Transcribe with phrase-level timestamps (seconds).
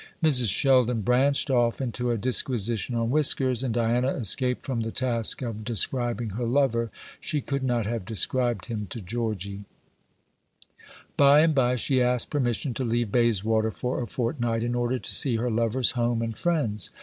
[0.23, 0.49] Mrs.
[0.51, 5.63] Sheldon branched off into a disquisition on whiskers, and Diana escaped from the task of
[5.63, 6.89] describing her lover.
[7.19, 9.63] She could not have described him to Georgy.
[11.17, 15.13] By and by she asked permission to leave Bayswater for a fortnight, in order to
[15.13, 16.89] see her lover's home and friends.